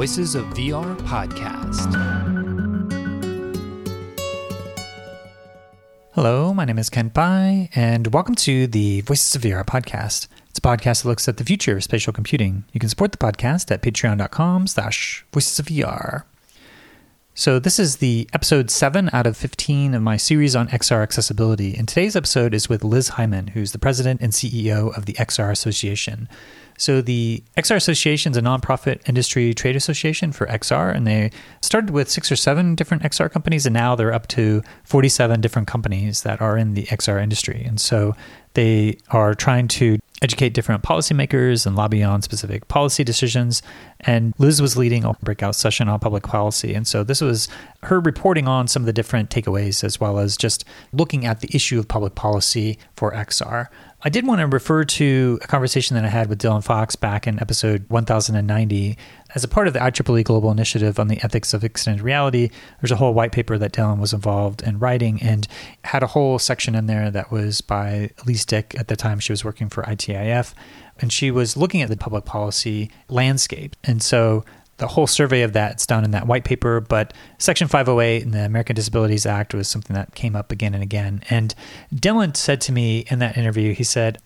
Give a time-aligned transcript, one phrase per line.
[0.00, 1.92] Voices of VR podcast.
[6.14, 10.26] Hello, my name is Kent Bye, and welcome to the Voices of VR podcast.
[10.48, 12.64] It's a podcast that looks at the future of spatial computing.
[12.72, 16.22] You can support the podcast at patreon.com slash voices of VR.
[17.34, 21.76] So this is the episode 7 out of 15 of my series on XR accessibility.
[21.76, 25.50] And today's episode is with Liz Hyman, who's the president and CEO of the XR
[25.50, 26.26] Association.
[26.80, 31.30] So the XR Association is a nonprofit industry trade association for XR, and they
[31.60, 35.68] started with six or seven different XR companies, and now they're up to 47 different
[35.68, 37.62] companies that are in the XR industry.
[37.66, 38.16] And so
[38.54, 43.62] they are trying to educate different policymakers and lobby on specific policy decisions.
[44.00, 46.74] And Liz was leading a breakout session on public policy.
[46.74, 47.48] And so this was
[47.84, 51.50] her reporting on some of the different takeaways as well as just looking at the
[51.54, 53.68] issue of public policy for XR.
[54.02, 57.26] I did want to refer to a conversation that I had with Dylan Fox back
[57.26, 58.96] in episode 1090.
[59.34, 62.48] As a part of the IEEE Global Initiative on the Ethics of Extended Reality,
[62.80, 65.46] there's a whole white paper that Dylan was involved in writing and
[65.84, 69.32] had a whole section in there that was by Ellysse Dick at the time she
[69.32, 70.54] was working for ITIF.
[70.98, 73.76] And she was looking at the public policy landscape.
[73.84, 74.46] And so
[74.80, 78.30] the whole survey of that is done in that white paper, but Section 508 in
[78.32, 81.22] the American Disabilities Act was something that came up again and again.
[81.30, 81.54] And
[81.94, 84.18] Dylan said to me in that interview, he said,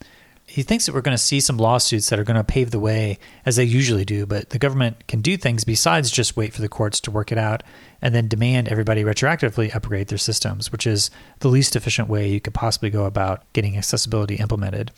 [0.47, 2.79] he thinks that we're going to see some lawsuits that are going to pave the
[2.79, 6.61] way as they usually do, but the government can do things besides just wait for
[6.61, 7.63] the courts to work it out
[8.01, 11.11] and then demand everybody retroactively upgrade their systems, which is
[11.41, 14.93] the least efficient way you could possibly go about getting accessibility implemented.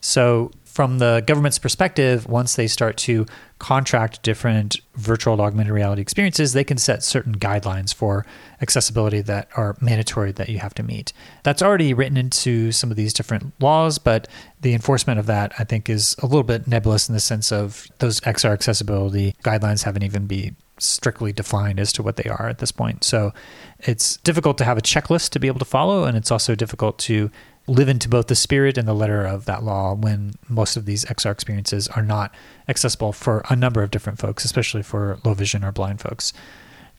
[0.00, 3.26] So, from the government's perspective, once they start to
[3.60, 8.26] contract different virtual augmented reality experiences, they can set certain guidelines for
[8.60, 11.12] accessibility that are mandatory that you have to meet.
[11.44, 14.26] That's already written into some of these different laws, but
[14.62, 17.86] the enforcement of that, I think, is a little bit nebulous in the sense of
[18.00, 22.58] those XR accessibility guidelines haven't even been strictly defined as to what they are at
[22.58, 23.04] this point.
[23.04, 23.32] So
[23.78, 26.98] it's difficult to have a checklist to be able to follow, and it's also difficult
[27.00, 27.30] to
[27.66, 31.04] live into both the spirit and the letter of that law when most of these
[31.06, 32.34] XR experiences are not
[32.68, 36.32] accessible for a number of different folks, especially for low vision or blind folks.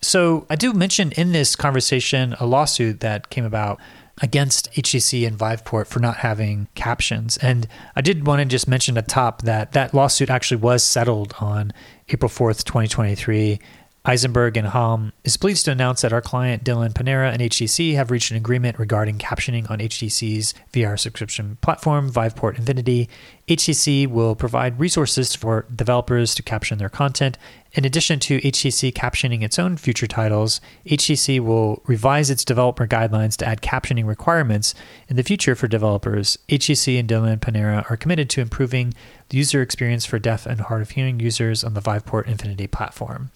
[0.02, 3.80] So, I do mention in this conversation a lawsuit that came about
[4.22, 7.38] against HTC and Viveport for not having captions.
[7.38, 11.34] And I did want to just mention at top that that lawsuit actually was settled
[11.40, 11.74] on
[12.10, 13.60] April 4th, 2023
[14.08, 18.12] Eisenberg and Baum is pleased to announce that our client Dylan Panera and HTC have
[18.12, 23.10] reached an agreement regarding captioning on HTC's VR subscription platform, Viveport Infinity.
[23.48, 27.40] HTC will provide resources for developers to caption their content.
[27.74, 33.36] In addition to HTC captioning its own future titles, HTC will revise its developer guidelines
[33.38, 34.76] to add captioning requirements
[35.10, 36.38] in the future for developers.
[36.48, 38.94] HTC and Dylan Panera are committed to improving
[39.30, 43.32] the user experience for deaf and hard of hearing users on the Viveport Infinity platform.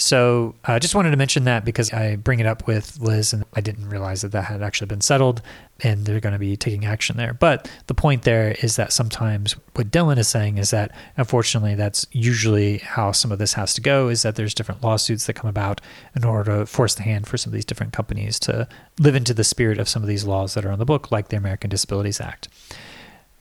[0.00, 3.32] So I uh, just wanted to mention that because I bring it up with Liz
[3.32, 5.42] and I didn't realize that that had actually been settled
[5.80, 7.34] and they're going to be taking action there.
[7.34, 12.06] But the point there is that sometimes what Dylan is saying is that unfortunately that's
[12.12, 15.50] usually how some of this has to go is that there's different lawsuits that come
[15.50, 15.80] about
[16.14, 18.68] in order to force the hand for some of these different companies to
[19.00, 21.28] live into the spirit of some of these laws that are on the book like
[21.28, 22.46] the American Disabilities Act.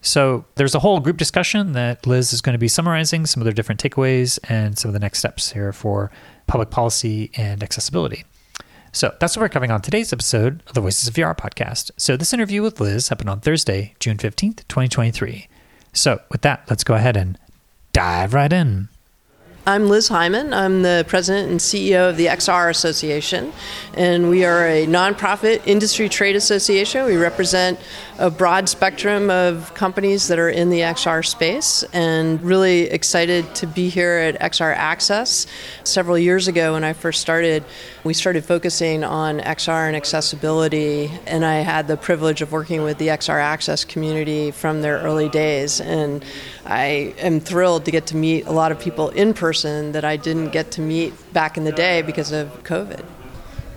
[0.02, 3.46] So there's a whole group discussion that Liz is going to be summarizing some of
[3.46, 6.12] their different takeaways and some of the next steps here for
[6.48, 8.26] public policy, and accessibility.
[8.92, 11.92] So that's what we're covering on today's episode of the Voices of VR podcast.
[11.98, 15.48] So this interview with Liz happened on Thursday, June 15th, 2023.
[15.94, 17.38] So with that, let's go ahead and
[17.94, 18.90] dive right in.
[19.68, 20.54] I'm Liz Hyman.
[20.54, 23.52] I'm the president and CEO of the XR Association,
[23.96, 27.06] and we are a nonprofit industry trade association.
[27.06, 27.78] We represent
[28.18, 33.68] a broad spectrum of companies that are in the XR space, and really excited to
[33.68, 35.48] be here at XR Access.
[35.84, 37.66] Several years ago, when I first started,
[38.08, 42.98] we started focusing on XR and accessibility, and I had the privilege of working with
[42.98, 45.82] the XR Access community from their early days.
[45.82, 46.24] And
[46.66, 50.16] I am thrilled to get to meet a lot of people in person that I
[50.16, 53.04] didn't get to meet back in the day because of COVID.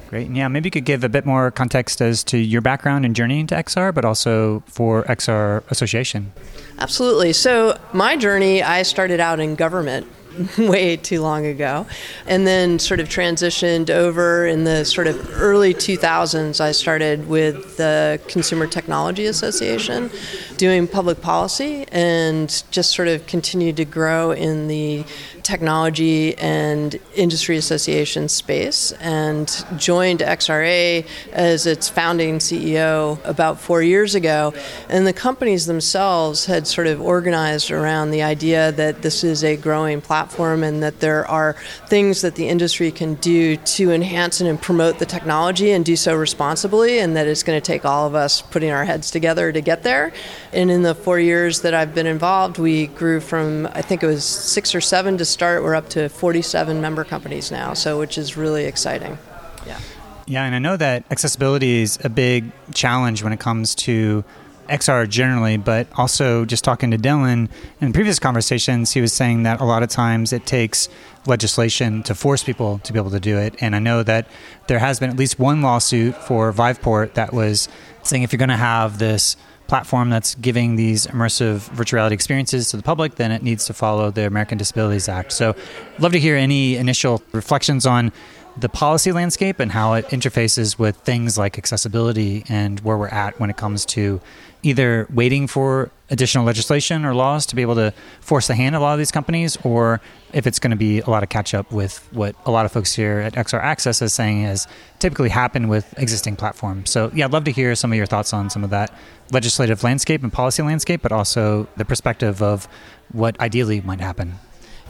[0.09, 0.31] Great.
[0.31, 3.41] Yeah, maybe you could give a bit more context as to your background and journey
[3.41, 6.33] into XR, but also for XR Association.
[6.79, 7.33] Absolutely.
[7.33, 10.07] So, my journey, I started out in government
[10.59, 11.87] way too long ago.
[12.27, 16.61] And then sort of transitioned over in the sort of early 2000s.
[16.61, 20.11] I started with the Consumer Technology Association
[20.61, 25.03] doing public policy and just sort of continued to grow in the
[25.43, 34.15] technology and industry association space and joined XRA as its founding CEO about four years
[34.15, 34.53] ago.
[34.91, 39.57] And the companies themselves had sort of organized around the idea that this is a
[39.57, 44.61] growing platform and that there are things that the industry can do to enhance and
[44.61, 48.15] promote the technology and do so responsibly, and that it's going to take all of
[48.15, 50.13] us putting our heads together to get there.
[50.53, 54.07] And in the four years that I've been involved, we grew from, I think it
[54.07, 58.19] was six or seven to start, we're up to 47 member companies now, so which
[58.19, 59.17] is really exciting.
[59.65, 59.79] Yeah.
[60.27, 64.25] Yeah, and I know that accessibility is a big challenge when it comes to
[64.69, 67.49] XR generally, but also just talking to Dylan
[67.81, 70.89] in previous conversations, he was saying that a lot of times it takes
[71.27, 73.57] legislation to force people to be able to do it.
[73.61, 74.29] And I know that
[74.69, 77.69] there has been at least one lawsuit for Viveport that was
[78.03, 79.37] saying if you're going to have this
[79.71, 83.73] platform that's giving these immersive virtual reality experiences to the public, then it needs to
[83.73, 85.33] follow the American Disabilities Act.
[85.33, 85.51] So,
[85.95, 88.13] I'd love to hear any initial reflections on
[88.61, 93.39] the policy landscape and how it interfaces with things like accessibility and where we're at
[93.41, 94.21] when it comes to
[94.63, 98.83] either waiting for additional legislation or laws to be able to force the hand of
[98.83, 100.01] a lot of these companies, or
[100.33, 102.73] if it's going to be a lot of catch up with what a lot of
[102.73, 104.67] folks here at XR Access is saying has
[104.99, 106.91] typically happened with existing platforms.
[106.91, 108.93] So, yeah, I'd love to hear some of your thoughts on some of that
[109.33, 112.69] legislative landscape and policy landscape, but also the perspective of
[113.13, 114.35] what ideally might happen.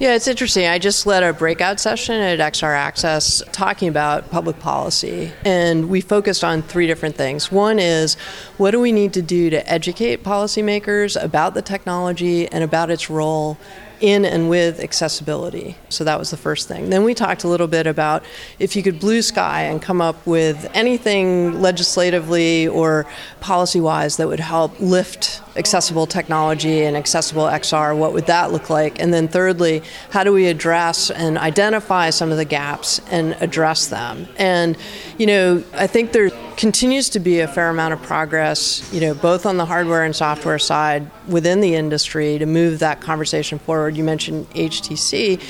[0.01, 0.67] Yeah, it's interesting.
[0.67, 6.01] I just led a breakout session at XR Access talking about public policy, and we
[6.01, 7.53] focused on three different things.
[7.53, 8.15] One is
[8.57, 13.11] what do we need to do to educate policymakers about the technology and about its
[13.11, 13.59] role
[14.01, 15.77] in and with accessibility.
[15.91, 16.89] So that was the first thing.
[16.89, 18.25] Then we talked a little bit about
[18.59, 23.07] if you could blue sky and come up with anything legislatively or
[23.41, 28.71] policy wise that would help lift accessible technology and accessible XR, what would that look
[28.71, 28.99] like?
[28.99, 33.87] And then thirdly, how do we address and identify some of the gaps and address
[33.87, 34.27] them?
[34.37, 34.77] And,
[35.19, 39.15] you know, I think there continues to be a fair amount of progress, you know,
[39.15, 43.97] both on the hardware and software side within the industry to move that conversation forward.
[43.97, 45.41] You mentioned HTC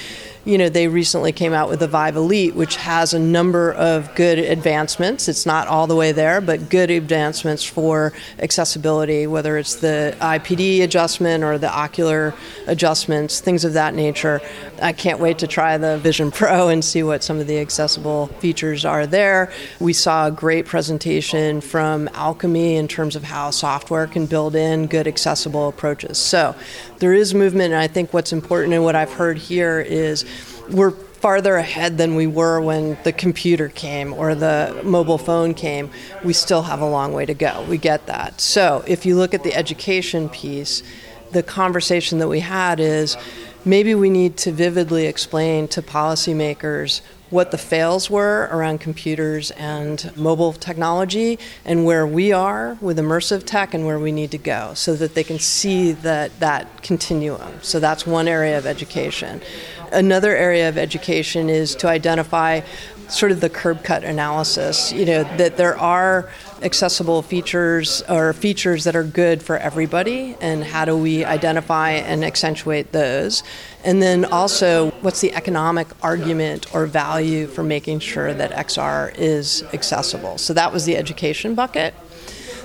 [0.44, 4.14] you know, they recently came out with the Vive Elite, which has a number of
[4.14, 5.28] good advancements.
[5.28, 10.82] It's not all the way there, but good advancements for accessibility, whether it's the IPD
[10.82, 12.32] adjustment or the ocular
[12.66, 14.40] adjustments, things of that nature.
[14.80, 18.28] I can't wait to try the Vision Pro and see what some of the accessible
[18.38, 19.52] features are there.
[19.78, 24.86] We saw a great presentation from Alchemy in terms of how software can build in
[24.86, 26.16] good accessible approaches.
[26.16, 26.54] So
[26.98, 30.24] there is movement, and I think what's important and what I've heard here is
[30.70, 35.90] we're farther ahead than we were when the computer came or the mobile phone came.
[36.24, 37.64] We still have a long way to go.
[37.68, 38.40] We get that.
[38.40, 40.82] So if you look at the education piece,
[41.32, 43.16] the conversation that we had is
[43.64, 50.14] maybe we need to vividly explain to policymakers what the fails were around computers and
[50.16, 54.74] mobile technology and where we are with immersive tech and where we need to go
[54.74, 57.52] so that they can see that that continuum.
[57.62, 59.40] So that's one area of education.
[59.92, 62.60] Another area of education is to identify
[63.12, 66.30] sort of the curb cut analysis you know that there are
[66.62, 72.24] accessible features or features that are good for everybody and how do we identify and
[72.24, 73.42] accentuate those
[73.84, 79.62] and then also what's the economic argument or value for making sure that xr is
[79.72, 81.94] accessible so that was the education bucket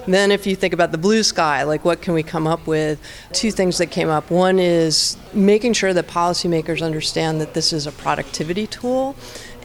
[0.08, 3.00] then, if you think about the blue sky, like what can we come up with?
[3.34, 4.30] Two things that came up.
[4.30, 9.16] One is making sure that policymakers understand that this is a productivity tool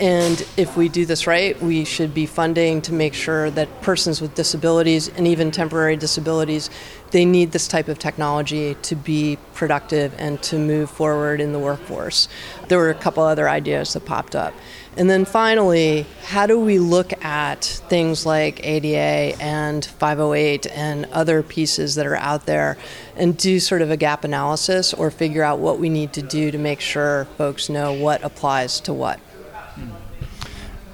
[0.01, 4.23] and if we do this right, we should be funding to make sure that persons
[4.23, 6.71] with disabilities and even temporary disabilities,
[7.11, 11.59] they need this type of technology to be productive and to move forward in the
[11.59, 12.29] workforce.
[12.69, 14.55] There were a couple other ideas that popped up.
[14.97, 21.43] And then finally, how do we look at things like ADA and 508 and other
[21.43, 22.79] pieces that are out there
[23.17, 26.51] and do sort of a gap analysis or figure out what we need to do
[26.51, 29.21] to make sure folks know what applies to what?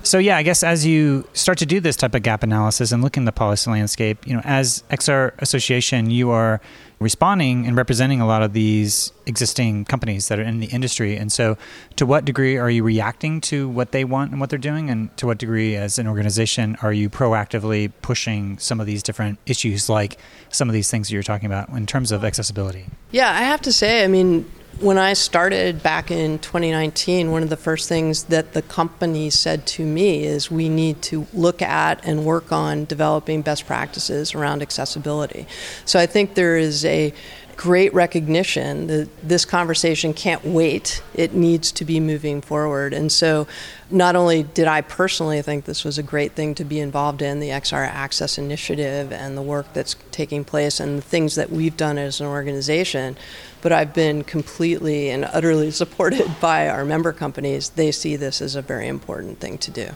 [0.07, 3.03] So yeah, I guess as you start to do this type of gap analysis and
[3.03, 6.61] look in the policy landscape, you know, as XR Association, you are
[7.01, 11.17] responding and representing a lot of these existing companies that are in the industry.
[11.17, 11.59] And so,
[11.97, 14.91] to what degree are you reacting to what they want and what they're doing?
[14.91, 19.41] And to what degree, as an organization, are you proactively pushing some of these different
[19.45, 20.19] issues, like
[20.51, 22.87] some of these things that you're talking about in terms of accessibility?
[23.11, 24.49] Yeah, I have to say, I mean,
[24.81, 29.67] when I started back in 2019, one of the first things that the company said
[29.69, 34.61] to me is we need to look at and work on developing best practices around
[34.61, 35.47] accessibility.
[35.87, 37.15] So I think there is a
[37.57, 41.03] great recognition that this conversation can't wait.
[41.15, 42.93] It needs to be moving forward.
[42.93, 43.47] And so,
[43.91, 47.41] not only did I personally think this was a great thing to be involved in,
[47.41, 51.77] the XR Access Initiative and the work that's taking place and the things that we've
[51.77, 53.17] done as an organization,
[53.63, 57.71] but I've been completely and utterly supported by our member companies.
[57.71, 59.91] They see this as a very important thing to do.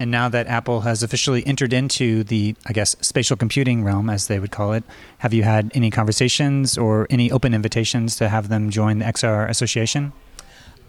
[0.00, 4.28] And now that Apple has officially entered into the, I guess, spatial computing realm, as
[4.28, 4.84] they would call it,
[5.18, 9.48] have you had any conversations or any open invitations to have them join the XR
[9.48, 10.12] Association?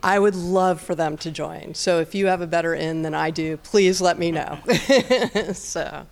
[0.02, 1.74] I would love for them to join.
[1.74, 4.60] So if you have a better in than I do, please let me know.
[5.54, 6.06] so.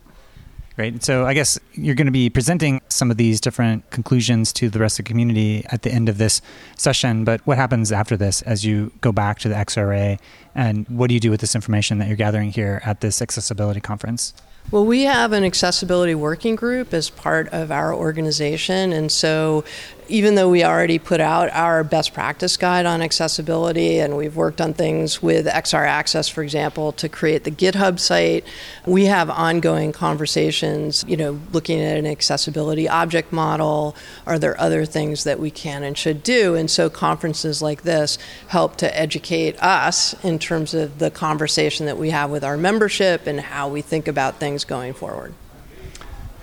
[0.78, 1.04] Great.
[1.04, 4.78] So I guess you're going to be presenting some of these different conclusions to the
[4.78, 6.40] rest of the community at the end of this
[6.76, 7.24] session.
[7.24, 10.20] But what happens after this as you go back to the XRA?
[10.54, 13.82] And what do you do with this information that you're gathering here at this accessibility
[13.82, 14.36] conference?
[14.70, 18.94] Well, we have an accessibility working group as part of our organization.
[18.94, 19.64] And so
[20.10, 24.62] even though we already put out our best practice guide on accessibility and we've worked
[24.62, 28.44] on things with XR Access, for example, to create the GitHub site,
[28.86, 33.96] we have ongoing conversations, you know, looking at an accessibility object model.
[34.26, 36.56] Are there other things that we can and should do?
[36.56, 41.98] And so conferences like this help to educate us in terms of the conversation that
[41.98, 45.34] we have with our membership and how we think about things going forward.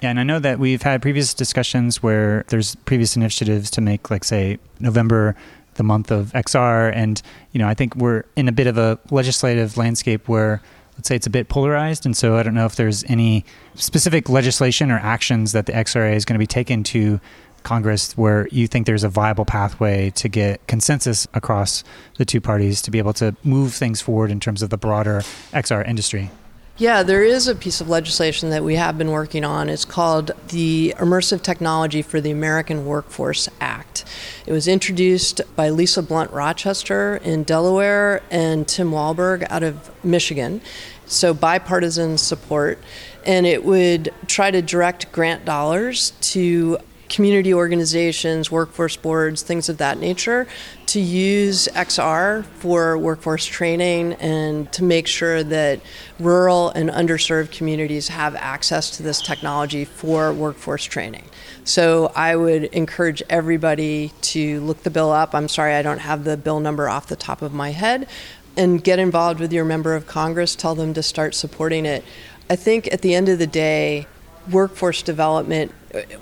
[0.03, 4.11] Yeah, and I know that we've had previous discussions where there's previous initiatives to make,
[4.11, 5.35] like, say, November
[5.75, 7.21] the month of XR, and
[7.53, 10.63] you know, I think we're in a bit of a legislative landscape where,
[10.97, 14.29] let's say, it's a bit polarized, and so I don't know if there's any specific
[14.29, 17.21] legislation or actions that the XRA is going to be taken to
[17.65, 21.83] Congress where you think there's a viable pathway to get consensus across
[22.19, 25.23] the two parties to be able to move things forward in terms of the broader
[25.53, 26.31] XR industry.
[26.77, 29.69] Yeah, there is a piece of legislation that we have been working on.
[29.69, 34.05] It's called the Immersive Technology for the American Workforce Act.
[34.45, 40.61] It was introduced by Lisa Blunt Rochester in Delaware and Tim Walberg out of Michigan.
[41.07, 42.81] So, bipartisan support.
[43.25, 46.79] And it would try to direct grant dollars to
[47.15, 50.49] community organizations, workforce boards, things of that nature,
[50.87, 55.81] to use XR for workforce training and to make sure that
[56.19, 61.25] rural and underserved communities have access to this technology for workforce training.
[61.63, 65.37] So I would encourage everybody to look the bill up.
[65.37, 68.09] I'm sorry I don't have the bill number off the top of my head.
[68.57, 72.05] And get involved with your member of Congress, tell them to start supporting it.
[72.51, 74.07] I think at the end of the day,
[74.51, 75.73] workforce development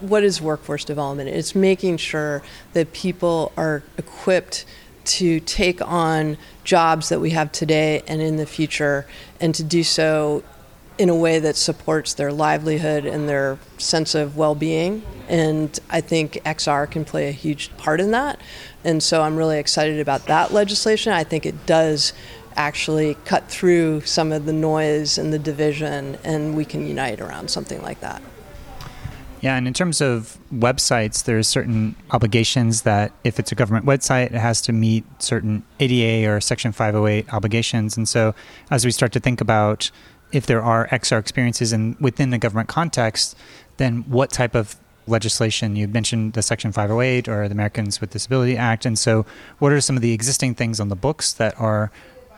[0.01, 1.29] what is workforce development?
[1.29, 4.65] It's making sure that people are equipped
[5.05, 9.07] to take on jobs that we have today and in the future,
[9.41, 10.45] and to do so
[10.99, 15.03] in a way that supports their livelihood and their sense of well being.
[15.29, 18.41] And I think XR can play a huge part in that.
[18.85, 21.13] And so I'm really excited about that legislation.
[21.13, 22.13] I think it does
[22.55, 27.51] actually cut through some of the noise and the division, and we can unite around
[27.51, 28.23] something like that.
[29.43, 34.27] Yeah, and in terms of websites, there's certain obligations that if it's a government website,
[34.27, 37.97] it has to meet certain ADA or Section 508 obligations.
[37.97, 38.37] And so
[38.71, 39.91] as we start to think about
[40.31, 43.37] if there are XR experiences in within the government context,
[43.79, 44.77] then what type of
[45.09, 49.27] legislation you mentioned the section 508 or the americans with disability act and so
[49.59, 51.91] what are some of the existing things on the books that are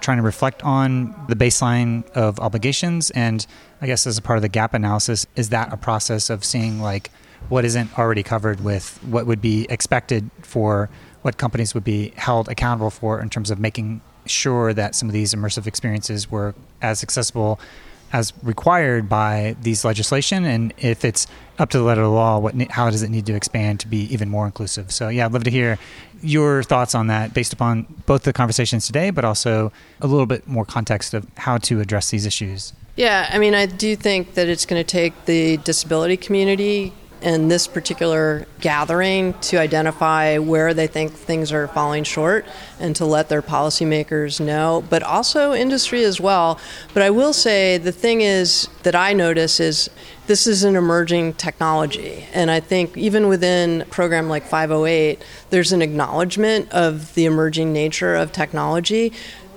[0.05, 3.11] trying to reflect on the baseline of obligations.
[3.11, 3.45] And
[3.81, 6.81] i guess as a part of the gap analysis is that a process of seeing
[6.81, 7.11] like
[7.49, 10.89] what isn't already covered with what would be expected for
[11.23, 15.13] what companies would be held accountable for in terms of making sure that some of
[15.13, 17.59] these immersive experiences were as accessible
[18.13, 20.45] as required by these legislation?
[20.45, 21.27] And if it's
[21.59, 23.89] up to the letter of the law what how does it need to expand to
[23.89, 24.93] be even more inclusive?
[24.93, 25.79] So yeah i'd love to hear
[26.25, 30.47] your thoughts on that based upon both the conversations today but also a little bit
[30.49, 32.73] more context of how to address these issues?
[32.97, 36.93] Yeah i mean i do think that it's going to take the disability community
[37.25, 42.45] in this particular gathering to identify where they think things are falling short
[42.79, 46.61] and to let their policymakers know, but also industry as well.
[46.93, 49.89] But I will say the thing is that I notice is
[50.27, 52.27] this is an emerging technology.
[52.35, 57.73] And I think even within a program like 508, there's an acknowledgement of the emerging
[57.73, 59.13] nature of technology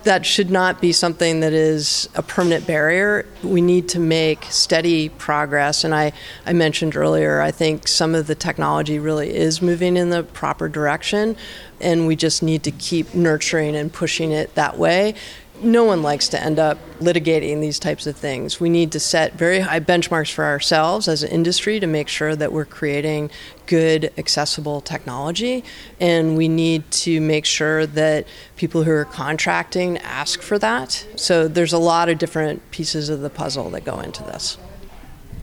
[0.08, 3.26] that should not be something that is a permanent barrier.
[3.44, 5.84] We need to make steady progress.
[5.84, 6.14] And I,
[6.46, 10.70] I mentioned earlier, I think some of the technology really is moving in the proper
[10.70, 11.36] direction,
[11.82, 15.14] and we just need to keep nurturing and pushing it that way.
[15.62, 18.60] No one likes to end up litigating these types of things.
[18.60, 22.36] We need to set very high benchmarks for ourselves as an industry to make sure
[22.36, 23.32] that we're creating
[23.66, 25.64] good, accessible technology.
[26.00, 31.06] And we need to make sure that people who are contracting ask for that.
[31.16, 34.58] So there's a lot of different pieces of the puzzle that go into this.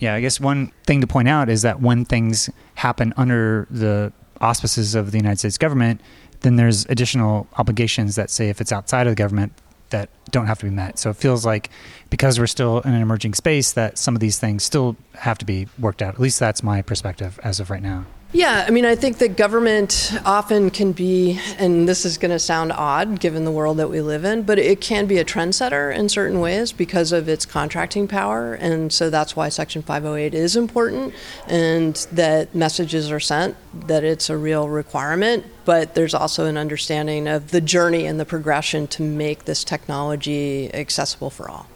[0.00, 4.12] Yeah, I guess one thing to point out is that when things happen under the
[4.40, 6.00] auspices of the United States government,
[6.40, 9.52] then there's additional obligations that say if it's outside of the government
[9.90, 10.98] that don't have to be met.
[10.98, 11.70] So it feels like
[12.10, 15.44] because we're still in an emerging space that some of these things still have to
[15.44, 16.14] be worked out.
[16.14, 18.06] At least that's my perspective as of right now.
[18.34, 22.40] Yeah, I mean, I think that government often can be, and this is going to
[22.40, 25.96] sound odd given the world that we live in, but it can be a trendsetter
[25.96, 28.54] in certain ways because of its contracting power.
[28.54, 31.14] And so that's why Section 508 is important
[31.46, 35.46] and that messages are sent that it's a real requirement.
[35.64, 40.74] But there's also an understanding of the journey and the progression to make this technology
[40.74, 41.68] accessible for all.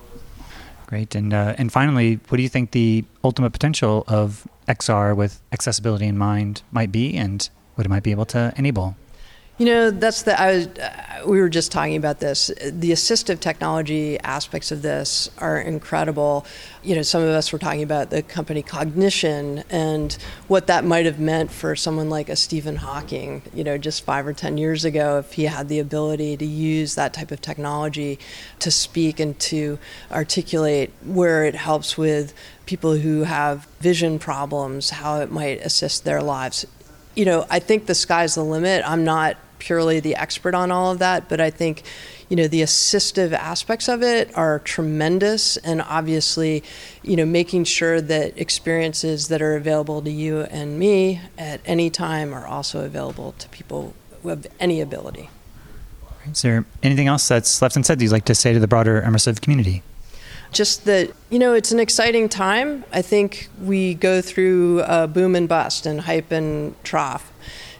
[0.87, 1.15] Great.
[1.15, 6.06] And, uh, and finally, what do you think the ultimate potential of XR with accessibility
[6.06, 8.96] in mind might be and what it might be able to enable?
[9.59, 10.41] You know, that's the.
[10.41, 10.67] I was.
[10.69, 12.47] Uh, we were just talking about this.
[12.65, 16.47] The assistive technology aspects of this are incredible.
[16.85, 21.07] You know, some of us were talking about the company Cognixion and what that might
[21.07, 23.43] have meant for someone like a Stephen Hawking.
[23.53, 26.95] You know, just five or ten years ago, if he had the ability to use
[26.95, 28.21] that type of technology
[28.61, 29.81] to speak and to
[30.12, 32.33] articulate where it helps with
[32.67, 36.65] people who have vision problems, how it might assist their lives.
[37.17, 38.85] You know, I think the sky's the limit.
[38.87, 41.83] I'm not purely the expert on all of that, but I think
[42.29, 45.57] you know the assistive aspects of it are tremendous.
[45.59, 46.62] And obviously
[47.03, 51.91] you know making sure that experiences that are available to you and me at any
[51.91, 55.31] time are also available to people have any ability.
[56.31, 59.00] Is there anything else that's left unsaid that you'd like to say to the broader
[59.00, 59.83] immersive community?
[60.53, 62.85] Just that you know it's an exciting time.
[62.93, 67.33] I think we go through boom and bust and hype and trough.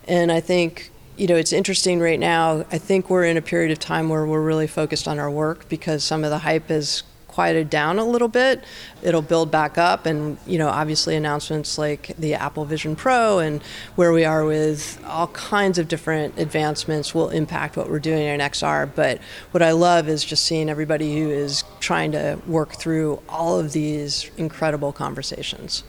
[0.07, 2.65] And i think you know, it's interesting right now.
[2.71, 5.69] I think we're in a period of time where we're really focused on our work
[5.69, 8.65] because some of the hype has quieted down a little bit.
[9.03, 13.63] It'll build back up, and you know, obviously announcements like the Apple Vision Pro and
[13.97, 18.41] where we are with all kinds of different advancements will impact what we're doing in
[18.41, 18.89] XR.
[18.95, 23.59] But what I love is just seeing everybody who is trying to work through all
[23.59, 25.83] of these incredible conversations.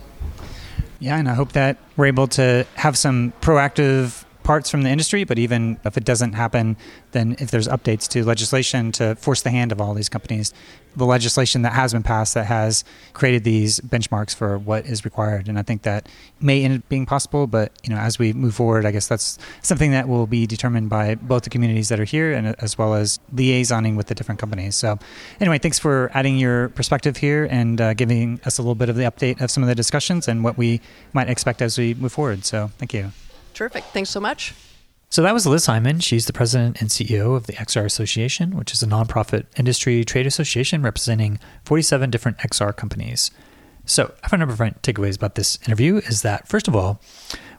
[1.00, 5.24] Yeah, and I hope that we're able to have some proactive parts from the industry,
[5.26, 6.76] but even if it doesn't happen,
[7.12, 10.56] then if there's updates to legislation to force the hand of all these companies,
[10.96, 12.84] the legislation that has been passed that has
[13.14, 15.48] created these benchmarks for what is required.
[15.48, 16.10] And I think that
[16.40, 19.38] may end up being possible, but you know, as we move forward, I guess that's
[19.62, 22.96] something that will be determined by both the communities that are here and as well
[22.96, 24.74] as liaisoning with the different companies.
[24.76, 24.98] So
[25.40, 28.96] anyway, thanks for adding your perspective here and uh, giving us a little bit of
[28.96, 30.82] the update of some of the discussions and what we
[31.14, 32.46] might expect as we move forward.
[32.46, 33.12] So thank you.
[33.60, 33.84] Terrific.
[33.84, 34.54] Thanks so much.
[35.10, 36.00] So that was Liz Hyman.
[36.00, 40.26] She's the president and CEO of the XR Association, which is a nonprofit industry trade
[40.26, 43.32] association representing 47 different XR companies.
[43.84, 47.02] So I have a number of takeaways about this interview is that, first of all,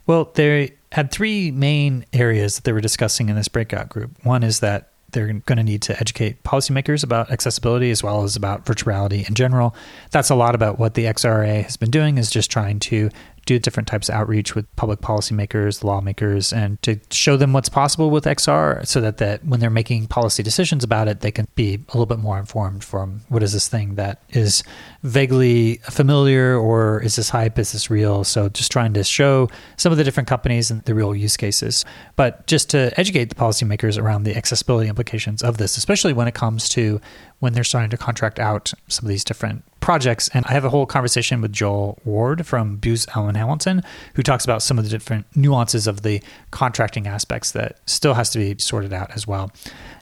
[0.07, 4.13] well, they had three main areas that they were discussing in this breakout group.
[4.25, 8.37] One is that they're going to need to educate policymakers about accessibility as well as
[8.37, 9.75] about virtuality in general.
[10.13, 13.11] That's a lot about what the XRA has been doing is just trying to
[13.47, 18.11] do different types of outreach with public policymakers, lawmakers, and to show them what's possible
[18.11, 21.75] with XR so that, that when they're making policy decisions about it, they can be
[21.75, 24.63] a little bit more informed from what is this thing that is
[25.03, 28.25] vaguely familiar or is this hype, is this real?
[28.25, 31.85] So just trying to show some of the different companies and the real use cases,
[32.17, 36.35] but just to educate the policymakers around the accessibility implications of this, especially when it
[36.35, 37.01] comes to
[37.41, 40.29] when they're starting to contract out some of these different projects.
[40.33, 43.83] And I have a whole conversation with Joel Ward from Booz Allen Hamilton,
[44.15, 48.31] who talks about some of the different nuances of the contracting aspects that still has
[48.31, 49.51] to be sorted out as well.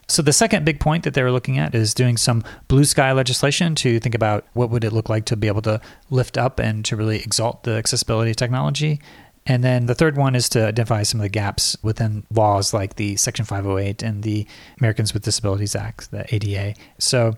[0.09, 3.12] So the second big point that they were looking at is doing some blue sky
[3.12, 6.59] legislation to think about what would it look like to be able to lift up
[6.59, 9.01] and to really exalt the accessibility technology.
[9.49, 12.97] And then the third one is to identify some of the gaps within laws like
[12.97, 14.47] the Section 508 and the
[14.79, 16.75] Americans with Disabilities Act, the ADA.
[16.99, 17.35] So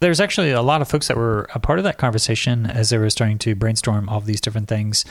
[0.00, 2.98] there's actually a lot of folks that were a part of that conversation as they
[2.98, 5.04] were starting to brainstorm all these different things.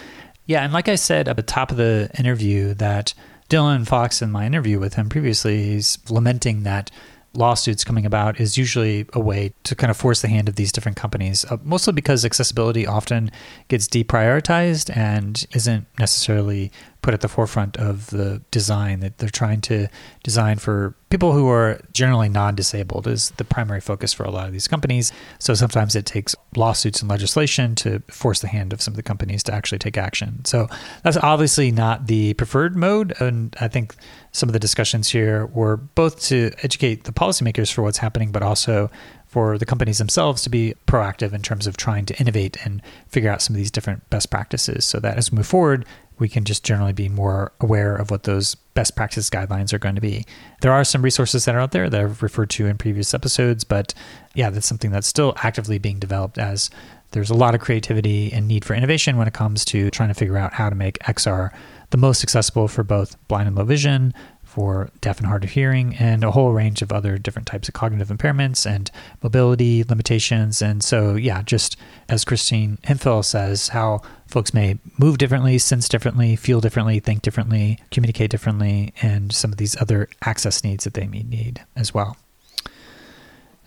[0.48, 3.14] Yeah, and like I said at the top of the interview, that
[3.48, 6.90] Dylan Fox, in my interview with him previously, he's lamenting that
[7.34, 10.72] lawsuits coming about is usually a way to kind of force the hand of these
[10.72, 13.32] different companies, uh, mostly because accessibility often
[13.68, 19.60] gets deprioritized and isn't necessarily put at the forefront of the design that they're trying
[19.60, 19.88] to
[20.24, 24.54] design for people who are generally non-disabled is the primary focus for a lot of
[24.54, 25.12] these companies.
[25.40, 29.04] So sometimes it takes lawsuits and legislation to force the hand of some of the
[29.04, 30.46] companies to actually take action.
[30.46, 30.68] So
[31.04, 33.96] that's obviously not the preferred mode and i think
[34.32, 38.44] some of the discussions here were both to educate the policymakers for what's happening but
[38.44, 38.90] also
[39.28, 43.30] for the companies themselves to be proactive in terms of trying to innovate and figure
[43.30, 45.86] out some of these different best practices so that as we move forward
[46.22, 49.96] we can just generally be more aware of what those best practice guidelines are going
[49.96, 50.24] to be.
[50.62, 53.64] There are some resources that are out there that I've referred to in previous episodes,
[53.64, 53.96] but
[54.36, 56.70] yeah, that's something that's still actively being developed as
[57.12, 60.16] there's a lot of creativity and need for innovation when it comes to trying to
[60.16, 61.52] figure out how to make XR
[61.92, 64.14] the most accessible for both blind and low vision,
[64.52, 67.74] for deaf and hard of hearing, and a whole range of other different types of
[67.74, 68.92] cognitive impairments and
[69.24, 70.62] mobility limitations.
[70.62, 71.78] And so, yeah, just
[72.10, 77.80] as Christine Hemphill says, how folks may move differently, sense differently, feel differently, think differently,
[77.92, 82.18] communicate differently, and some of these other access needs that they may need as well.